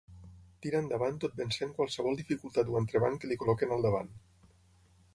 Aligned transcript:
Tira 0.65 0.79
endavant 0.83 1.19
tot 1.25 1.37
vencent 1.41 1.75
qualsevol 1.81 2.19
dificultat 2.23 2.75
o 2.75 2.81
entrebanc 2.83 3.23
que 3.23 3.33
li 3.33 3.41
col·loquin 3.45 3.77
al 3.79 3.89
capdavant. 3.89 4.15